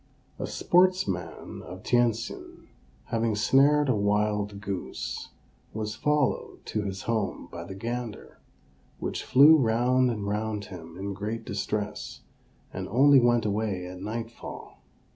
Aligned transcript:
A 0.39 0.47
sportsman 0.47 1.61
of 1.61 1.83
Tientsin, 1.83 2.69
having 3.09 3.35
snared 3.35 3.87
a 3.87 3.93
wild 3.95 4.59
goose, 4.59 5.29
was 5.75 5.93
followed 5.93 6.65
to 6.65 6.81
his 6.81 7.03
home 7.03 7.47
by 7.51 7.65
the 7.65 7.75
gander, 7.75 8.39
which 8.97 9.23
flew 9.23 9.55
round 9.57 10.09
and 10.09 10.27
round 10.27 10.65
him 10.65 10.97
in 10.97 11.13
great 11.13 11.45
distress, 11.45 12.21
and 12.73 12.87
only 12.89 13.19
went 13.19 13.45
away 13.45 13.85
at 13.85 14.01
nightfall. 14.01 14.79